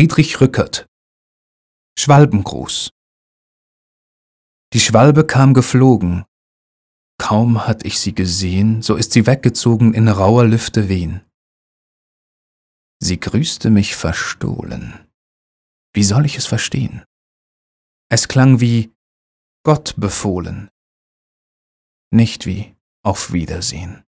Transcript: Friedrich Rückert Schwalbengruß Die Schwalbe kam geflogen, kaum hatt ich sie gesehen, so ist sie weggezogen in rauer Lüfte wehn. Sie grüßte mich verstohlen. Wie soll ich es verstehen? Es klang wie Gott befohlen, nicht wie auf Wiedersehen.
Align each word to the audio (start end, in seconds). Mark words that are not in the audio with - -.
Friedrich 0.00 0.40
Rückert 0.40 0.86
Schwalbengruß 1.98 2.88
Die 4.72 4.80
Schwalbe 4.80 5.26
kam 5.26 5.52
geflogen, 5.52 6.24
kaum 7.18 7.66
hatt 7.66 7.84
ich 7.84 8.00
sie 8.00 8.14
gesehen, 8.14 8.80
so 8.80 8.96
ist 8.96 9.12
sie 9.12 9.26
weggezogen 9.26 9.92
in 9.92 10.08
rauer 10.08 10.46
Lüfte 10.46 10.88
wehn. 10.88 11.20
Sie 12.98 13.20
grüßte 13.20 13.68
mich 13.68 13.94
verstohlen. 13.94 15.06
Wie 15.92 16.04
soll 16.04 16.24
ich 16.24 16.38
es 16.38 16.46
verstehen? 16.46 17.04
Es 18.08 18.26
klang 18.26 18.58
wie 18.58 18.94
Gott 19.64 19.96
befohlen, 19.98 20.70
nicht 22.10 22.46
wie 22.46 22.74
auf 23.02 23.34
Wiedersehen. 23.34 24.02